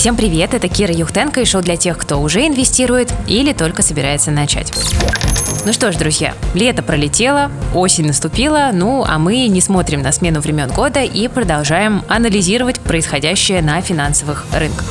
Всем 0.00 0.16
привет, 0.16 0.54
это 0.54 0.66
Кира 0.66 0.94
Юхтенко 0.94 1.42
и 1.42 1.44
шоу 1.44 1.60
для 1.60 1.76
тех, 1.76 1.98
кто 1.98 2.16
уже 2.22 2.46
инвестирует 2.46 3.12
или 3.26 3.52
только 3.52 3.82
собирается 3.82 4.30
начать. 4.30 4.72
Ну 5.66 5.74
что 5.74 5.92
ж, 5.92 5.96
друзья, 5.96 6.32
лето 6.54 6.82
пролетело, 6.82 7.50
осень 7.74 8.06
наступила, 8.06 8.70
ну 8.72 9.04
а 9.06 9.18
мы 9.18 9.46
не 9.48 9.60
смотрим 9.60 10.00
на 10.00 10.10
смену 10.10 10.40
времен 10.40 10.70
года 10.70 11.02
и 11.02 11.28
продолжаем 11.28 12.02
анализировать 12.08 12.80
происходящее 12.80 13.60
на 13.60 13.82
финансовых 13.82 14.46
рынках. 14.54 14.86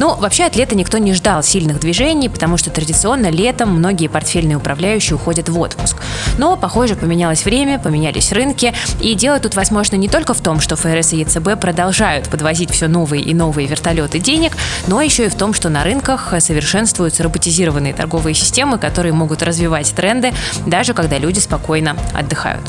Ну, 0.00 0.14
вообще 0.14 0.44
от 0.44 0.56
лета 0.56 0.74
никто 0.74 0.96
не 0.96 1.12
ждал 1.12 1.42
сильных 1.42 1.78
движений, 1.78 2.30
потому 2.30 2.56
что 2.56 2.70
традиционно 2.70 3.30
летом 3.30 3.74
многие 3.74 4.08
портфельные 4.08 4.56
управляющие 4.56 5.14
уходят 5.14 5.50
в 5.50 5.60
отпуск. 5.60 5.96
Но, 6.38 6.56
похоже, 6.56 6.96
поменялось 6.96 7.44
время, 7.44 7.78
поменялись 7.78 8.32
рынки, 8.32 8.72
и 9.02 9.14
дело 9.14 9.40
тут, 9.40 9.56
возможно, 9.56 9.96
не 9.96 10.08
только 10.08 10.32
в 10.32 10.40
том, 10.40 10.60
что 10.60 10.76
ФРС 10.76 11.12
и 11.12 11.18
ЕЦБ 11.18 11.60
продолжают 11.60 12.30
подвозить 12.30 12.70
все 12.70 12.88
новые 12.88 13.22
и 13.22 13.34
новые 13.34 13.68
вертолеты 13.68 14.20
денег, 14.20 14.49
но 14.86 15.00
еще 15.00 15.26
и 15.26 15.28
в 15.28 15.34
том, 15.34 15.54
что 15.54 15.68
на 15.68 15.84
рынках 15.84 16.34
совершенствуются 16.38 17.22
роботизированные 17.22 17.94
торговые 17.94 18.34
системы, 18.34 18.78
которые 18.78 19.12
могут 19.12 19.42
развивать 19.42 19.92
тренды, 19.94 20.32
даже 20.66 20.94
когда 20.94 21.18
люди 21.18 21.38
спокойно 21.38 21.96
отдыхают. 22.14 22.62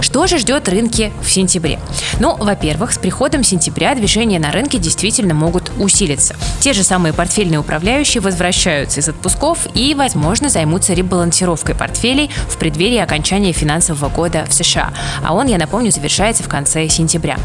Что 0.00 0.26
же 0.26 0.38
ждет 0.38 0.68
рынки 0.68 1.12
в 1.22 1.30
сентябре? 1.30 1.78
Ну, 2.18 2.34
во-первых, 2.36 2.92
с 2.92 2.98
приходом 2.98 3.44
сентября 3.44 3.94
движения 3.94 4.38
на 4.38 4.50
рынке 4.50 4.78
действительно 4.78 5.34
могут 5.34 5.70
усилиться. 5.78 6.34
Те 6.60 6.72
же 6.72 6.82
самые 6.82 7.12
портфельные 7.12 7.60
управляющие 7.60 8.20
возвращаются 8.20 9.00
из 9.00 9.08
отпусков 9.08 9.66
и, 9.74 9.94
возможно, 9.94 10.48
займутся 10.48 10.94
ребалансировкой 10.94 11.74
портфелей 11.74 12.30
в 12.48 12.56
преддверии 12.56 12.98
окончания 12.98 13.52
финансового 13.52 14.08
года 14.08 14.44
в 14.48 14.54
США. 14.54 14.92
А 15.24 15.34
он, 15.34 15.46
я 15.46 15.58
напомню, 15.58 15.90
завершается 15.90 16.42
в 16.42 16.48
конце 16.48 16.88
сентября. 16.88 17.38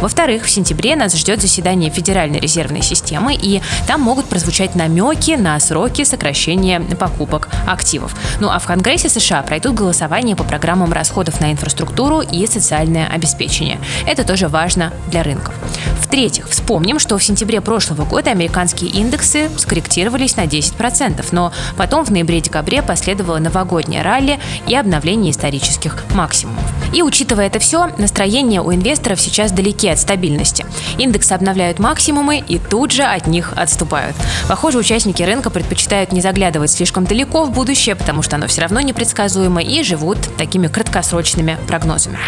Во-вторых, 0.00 0.44
в 0.44 0.50
сентябре 0.50 0.96
нас 0.96 1.14
ждет 1.16 1.40
заседание 1.40 1.90
Федеральной 1.90 2.40
резервной 2.40 2.82
системы, 2.82 3.31
и 3.34 3.60
там 3.86 4.00
могут 4.00 4.26
прозвучать 4.26 4.74
намеки 4.74 5.32
на 5.32 5.58
сроки 5.60 6.04
сокращения 6.04 6.80
покупок 6.80 7.48
активов. 7.66 8.14
Ну 8.40 8.48
а 8.50 8.58
в 8.58 8.66
Конгрессе 8.66 9.08
США 9.08 9.42
пройдут 9.42 9.74
голосования 9.74 10.36
по 10.36 10.44
программам 10.44 10.92
расходов 10.92 11.40
на 11.40 11.52
инфраструктуру 11.52 12.20
и 12.20 12.46
социальное 12.46 13.08
обеспечение. 13.08 13.78
Это 14.06 14.24
тоже 14.24 14.48
важно 14.48 14.92
для 15.10 15.22
рынков. 15.22 15.54
В-третьих, 16.00 16.48
вспомним, 16.48 16.98
что 16.98 17.16
в 17.16 17.24
сентябре 17.24 17.60
прошлого 17.60 18.04
года 18.04 18.30
американские 18.30 18.90
индексы 18.90 19.48
скорректировались 19.56 20.36
на 20.36 20.44
10%, 20.44 21.24
но 21.32 21.52
потом 21.76 22.04
в 22.04 22.10
ноябре-декабре 22.10 22.82
последовало 22.82 23.38
новогоднее 23.38 24.02
ралли 24.02 24.38
и 24.66 24.74
обновление 24.74 25.32
исторических 25.32 26.04
максимумов. 26.14 26.64
И 26.92 27.02
учитывая 27.02 27.46
это 27.46 27.58
все, 27.58 27.88
настроение 27.98 28.60
у 28.60 28.72
инвесторов 28.72 29.20
сейчас 29.20 29.52
далеки 29.52 29.88
от 29.88 29.98
стабильности. 29.98 30.66
Индексы 30.98 31.32
обновляют 31.32 31.78
максимумы 31.78 32.38
и 32.38 32.58
тут 32.58 32.92
же 32.92 33.02
от 33.02 33.26
них 33.26 33.52
отступают. 33.56 34.16
Похоже, 34.48 34.78
участники 34.78 35.22
рынка 35.22 35.50
предпочитают 35.50 36.12
не 36.12 36.20
заглядывать 36.20 36.70
слишком 36.70 37.04
далеко 37.04 37.44
в 37.44 37.50
будущее, 37.50 37.96
потому 37.96 38.22
что 38.22 38.36
оно 38.36 38.46
все 38.46 38.62
равно 38.62 38.80
непредсказуемо 38.80 39.62
и 39.62 39.82
живут 39.82 40.18
такими 40.36 40.68
краткосрочными 40.68 41.58
прогнозами. 41.66 42.18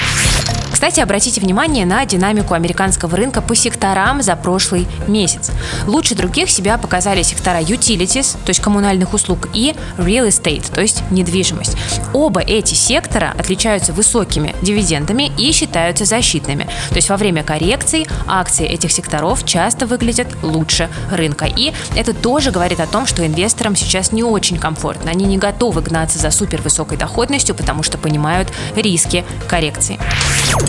Кстати, 0.84 1.00
обратите 1.00 1.40
внимание 1.40 1.86
на 1.86 2.04
динамику 2.04 2.52
американского 2.52 3.16
рынка 3.16 3.40
по 3.40 3.54
секторам 3.54 4.20
за 4.20 4.36
прошлый 4.36 4.86
месяц. 5.08 5.50
Лучше 5.86 6.14
других 6.14 6.50
себя 6.50 6.76
показали 6.76 7.22
сектора 7.22 7.62
utilities, 7.62 8.36
то 8.44 8.50
есть 8.50 8.60
коммунальных 8.60 9.14
услуг, 9.14 9.48
и 9.54 9.74
real 9.96 10.28
estate, 10.28 10.70
то 10.74 10.82
есть 10.82 11.02
недвижимость. 11.10 11.78
Оба 12.12 12.40
эти 12.40 12.74
сектора 12.74 13.34
отличаются 13.38 13.94
высокими 13.94 14.54
дивидендами 14.60 15.32
и 15.38 15.52
считаются 15.52 16.04
защитными. 16.04 16.64
То 16.90 16.96
есть 16.96 17.08
во 17.08 17.16
время 17.16 17.42
коррекций 17.42 18.06
акции 18.26 18.66
этих 18.66 18.92
секторов 18.92 19.46
часто 19.46 19.86
выглядят 19.86 20.28
лучше 20.42 20.90
рынка. 21.10 21.46
И 21.46 21.72
это 21.96 22.12
тоже 22.12 22.50
говорит 22.50 22.80
о 22.80 22.86
том, 22.86 23.06
что 23.06 23.26
инвесторам 23.26 23.74
сейчас 23.74 24.12
не 24.12 24.22
очень 24.22 24.58
комфортно. 24.58 25.12
Они 25.12 25.24
не 25.24 25.38
готовы 25.38 25.80
гнаться 25.80 26.18
за 26.18 26.30
супервысокой 26.30 26.98
доходностью, 26.98 27.54
потому 27.54 27.82
что 27.82 27.96
понимают 27.96 28.52
риски 28.76 29.24
коррекции. 29.48 29.98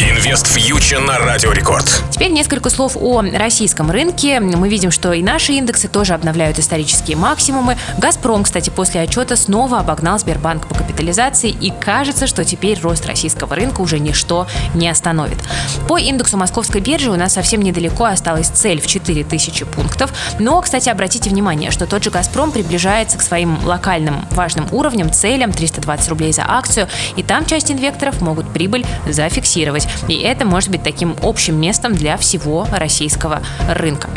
Инвест 0.08 0.46
фьючер 0.46 1.00
на 1.00 1.18
Радио 1.18 1.52
Рекорд. 1.52 2.04
Теперь 2.12 2.32
несколько 2.32 2.70
слов 2.70 2.96
о 2.96 3.24
российском 3.24 3.90
рынке. 3.90 4.40
Мы 4.40 4.70
видим, 4.70 4.92
что 4.92 5.12
и 5.14 5.24
наши 5.24 5.54
индексы 5.54 5.88
тоже 5.88 6.14
обновляют 6.14 6.60
исторические 6.60 7.18
максимумы. 7.18 7.76
«Газпром», 7.98 8.44
кстати, 8.44 8.70
после 8.70 9.02
отчета 9.02 9.36
снова 9.36 9.80
обогнал 9.80 10.20
Сбербанк 10.20 10.68
по 10.68 10.76
капитализации, 10.76 11.50
и 11.50 11.72
кажется, 11.72 12.28
что 12.28 12.46
теперь 12.46 12.80
рост 12.82 13.08
российского 13.08 13.56
рынка 13.56 13.82
уже 13.82 13.98
ничто 13.98 14.46
не 14.76 14.88
остановит. 14.88 15.40
По 15.88 15.98
индексу 15.98 16.38
Московской 16.38 16.82
биржи 16.82 17.10
у 17.10 17.16
нас 17.16 17.34
совсем 17.34 17.64
недалеко 17.64 18.06
осталась 18.06 18.50
цель 18.50 18.80
в 18.80 18.86
4000 18.86 19.66
пунктов. 19.66 20.14
Но, 20.38 20.62
кстати, 20.62 20.88
обратите 20.88 21.32
внимание, 21.32 21.72
что 21.72 21.88
тот 21.88 22.04
же 22.04 22.12
«Газпром» 22.12 22.52
приближается 22.52 23.18
к 23.18 23.24
своим 23.24 23.58
локальным 23.66 24.24
важным 24.32 24.68
уровням, 24.72 25.12
целям 25.12 25.52
320 25.52 26.10
рублей 26.10 26.32
за 26.32 26.44
акцию, 26.48 26.88
и 27.16 27.24
там 27.24 27.48
часть 27.48 27.72
инвесторов 27.72 28.22
могут 28.22 28.54
прибыль 28.54 28.86
зафиксировать. 29.08 29.88
И 30.08 30.16
это 30.16 30.46
может 30.46 30.70
быть 30.70 30.84
таким 30.84 31.16
общим 31.22 31.60
местом 31.60 31.96
для 31.96 32.18
всего 32.18 32.68
российского 32.72 33.42
рынка. 33.68 34.10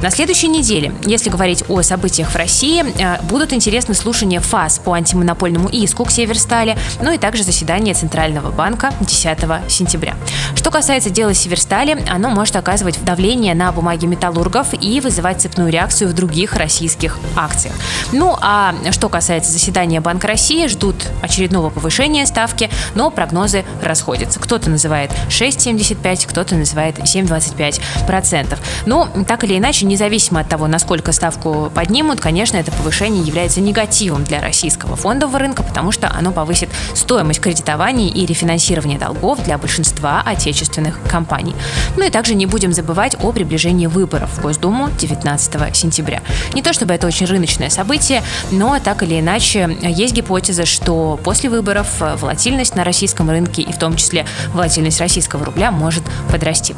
На 0.00 0.10
следующей 0.10 0.46
неделе, 0.46 0.92
если 1.04 1.28
говорить 1.28 1.64
о 1.68 1.82
событиях 1.82 2.30
в 2.30 2.36
России, 2.36 2.84
э, 2.84 3.20
будут 3.24 3.52
интересны 3.52 3.94
слушания 3.94 4.38
ФАС 4.38 4.78
по 4.78 4.92
антимонопольному 4.92 5.68
иску 5.68 6.04
к 6.04 6.12
Северстале, 6.12 6.78
ну 7.02 7.12
и 7.12 7.18
также 7.18 7.42
заседание 7.42 7.94
Центрального 7.94 8.52
банка 8.52 8.92
10 9.00 9.68
сентября. 9.68 10.14
Что 10.54 10.70
касается 10.70 11.10
дела 11.10 11.34
Северстали, 11.34 12.04
оно 12.08 12.30
может 12.30 12.54
оказывать 12.54 13.02
давление 13.04 13.56
на 13.56 13.72
бумаги 13.72 14.06
металлургов 14.06 14.68
и 14.80 15.00
вызывать 15.00 15.40
цепную 15.40 15.70
реакцию 15.70 16.10
в 16.10 16.12
других 16.12 16.54
российских 16.54 17.18
акциях. 17.34 17.74
Ну 18.12 18.36
а 18.40 18.76
что 18.92 19.08
касается 19.08 19.50
заседания 19.50 20.00
Банка 20.00 20.28
России, 20.28 20.68
ждут 20.68 21.08
очередного 21.22 21.70
повышения 21.70 22.24
ставки, 22.26 22.70
но 22.94 23.10
прогнозы 23.10 23.64
расходятся. 23.82 24.38
Кто-то 24.38 24.70
называет 24.70 25.10
6,75, 25.28 26.28
кто-то 26.28 26.54
называет 26.54 26.98
7,25%. 27.00 28.56
Но 28.86 29.08
так 29.26 29.42
или 29.42 29.58
иначе, 29.58 29.87
независимо 29.88 30.40
от 30.40 30.48
того, 30.48 30.66
насколько 30.66 31.12
ставку 31.12 31.70
поднимут, 31.74 32.20
конечно, 32.20 32.56
это 32.56 32.70
повышение 32.70 33.22
является 33.22 33.60
негативом 33.60 34.24
для 34.24 34.40
российского 34.40 34.96
фондового 34.96 35.38
рынка, 35.38 35.62
потому 35.62 35.90
что 35.92 36.08
оно 36.08 36.30
повысит 36.32 36.68
стоимость 36.94 37.40
кредитования 37.40 38.08
и 38.08 38.26
рефинансирования 38.26 38.98
долгов 38.98 39.42
для 39.42 39.58
большинства 39.58 40.22
отечественных 40.24 40.98
компаний. 41.08 41.54
Ну 41.96 42.04
и 42.04 42.10
также 42.10 42.34
не 42.34 42.46
будем 42.46 42.72
забывать 42.72 43.16
о 43.20 43.32
приближении 43.32 43.86
выборов 43.86 44.30
в 44.30 44.42
Госдуму 44.42 44.90
19 44.98 45.76
сентября. 45.76 46.22
Не 46.52 46.62
то 46.62 46.72
чтобы 46.72 46.94
это 46.94 47.06
очень 47.06 47.26
рыночное 47.26 47.70
событие, 47.70 48.22
но 48.50 48.78
так 48.78 49.02
или 49.02 49.18
иначе 49.18 49.76
есть 49.82 50.14
гипотеза, 50.14 50.66
что 50.66 51.18
после 51.24 51.50
выборов 51.50 51.88
волатильность 51.98 52.74
на 52.74 52.84
российском 52.84 53.30
рынке 53.30 53.62
и 53.62 53.72
в 53.72 53.78
том 53.78 53.96
числе 53.96 54.26
волатильность 54.52 55.00
российского 55.00 55.44
рубля 55.44 55.70
может 55.70 56.04
подрасти. 56.30 56.74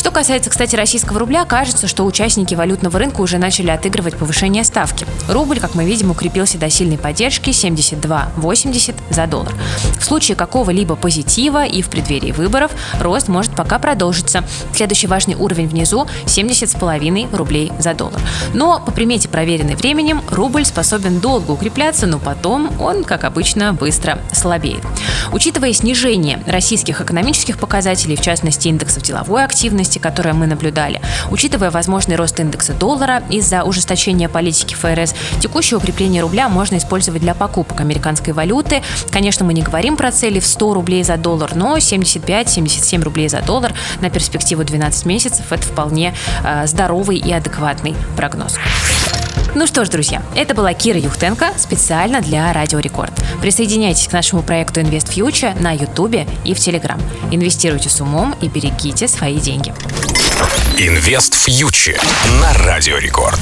Что 0.00 0.10
касается, 0.10 0.48
кстати, 0.48 0.74
российского 0.76 1.20
рубля, 1.20 1.44
кажется, 1.44 1.86
что 1.86 2.06
участники 2.06 2.54
валютного 2.54 2.98
рынка 2.98 3.20
уже 3.20 3.36
начали 3.36 3.68
отыгрывать 3.68 4.16
повышение 4.16 4.64
ставки. 4.64 5.06
Рубль, 5.28 5.60
как 5.60 5.74
мы 5.74 5.84
видим, 5.84 6.10
укрепился 6.10 6.56
до 6.56 6.70
сильной 6.70 6.96
поддержки 6.96 7.50
72,80 7.50 8.94
за 9.10 9.26
доллар. 9.26 9.52
В 9.98 10.02
случае 10.02 10.36
какого-либо 10.36 10.96
позитива 10.96 11.66
и 11.66 11.82
в 11.82 11.90
преддверии 11.90 12.32
выборов 12.32 12.72
рост 12.98 13.28
может 13.28 13.54
пока 13.54 13.78
продолжиться. 13.78 14.42
Следующий 14.72 15.06
важный 15.06 15.34
уровень 15.34 15.68
внизу 15.68 16.06
70,5 16.24 17.36
рублей 17.36 17.70
за 17.78 17.92
доллар. 17.92 18.22
Но 18.54 18.80
по 18.80 18.92
примете, 18.92 19.28
проверенной 19.28 19.74
временем, 19.74 20.22
рубль 20.30 20.64
способен 20.64 21.20
долго 21.20 21.50
укрепляться, 21.50 22.06
но 22.06 22.18
потом 22.18 22.70
он, 22.80 23.04
как 23.04 23.24
обычно, 23.24 23.74
быстро 23.74 24.18
слабеет. 24.32 24.80
Учитывая 25.30 25.74
снижение 25.74 26.42
российских 26.46 27.02
экономических 27.02 27.58
показателей, 27.58 28.16
в 28.16 28.22
частности 28.22 28.68
индексов 28.68 29.02
деловой 29.02 29.44
активности, 29.44 29.89
волатильности, 29.90 29.98
которую 29.98 30.34
мы 30.34 30.46
наблюдали. 30.46 31.00
Учитывая 31.30 31.70
возможный 31.70 32.16
рост 32.16 32.38
индекса 32.40 32.72
доллара 32.72 33.22
из-за 33.30 33.64
ужесточения 33.64 34.28
политики 34.28 34.74
ФРС, 34.74 35.14
текущее 35.40 35.78
укрепление 35.78 36.22
рубля 36.22 36.48
можно 36.48 36.76
использовать 36.76 37.22
для 37.22 37.34
покупок 37.34 37.80
американской 37.80 38.32
валюты. 38.32 38.82
Конечно, 39.10 39.44
мы 39.44 39.54
не 39.54 39.62
говорим 39.62 39.96
про 39.96 40.10
цели 40.12 40.40
в 40.40 40.46
100 40.46 40.74
рублей 40.74 41.04
за 41.04 41.16
доллар, 41.16 41.54
но 41.54 41.76
75-77 41.76 43.02
рублей 43.02 43.28
за 43.28 43.42
доллар 43.42 43.72
на 44.00 44.10
перспективу 44.10 44.64
12 44.64 45.06
месяцев– 45.06 45.44
это 45.50 45.62
вполне 45.62 46.14
э, 46.44 46.66
здоровый 46.66 47.16
и 47.16 47.32
адекватный 47.32 47.94
прогноз. 48.16 48.58
Ну 49.54 49.66
что 49.66 49.84
ж, 49.84 49.88
друзья, 49.88 50.22
это 50.36 50.54
была 50.54 50.72
Кира 50.74 50.98
Юхтенко 50.98 51.52
специально 51.56 52.20
для 52.20 52.52
Радио 52.52 52.78
Рекорд. 52.78 53.12
Присоединяйтесь 53.40 54.06
к 54.06 54.12
нашему 54.12 54.42
проекту 54.42 54.80
Invest 54.80 55.12
Future 55.12 55.60
на 55.60 55.72
Ютубе 55.72 56.26
и 56.44 56.54
в 56.54 56.60
Телеграм. 56.60 57.00
Инвестируйте 57.32 57.88
с 57.88 58.00
умом 58.00 58.34
и 58.40 58.48
берегите 58.48 59.08
свои 59.08 59.38
деньги. 59.38 59.74
Инвест 60.78 61.34
Фьючер 61.34 62.00
на 62.40 62.52
Радио 62.64 62.96
Рекорд. 62.98 63.40